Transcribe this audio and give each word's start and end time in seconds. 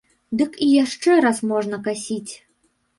Дык 0.39 0.57
і 0.69 0.69
яшчэ 0.83 1.19
раз 1.27 1.37
можна 1.55 1.83
касіць. 1.87 2.29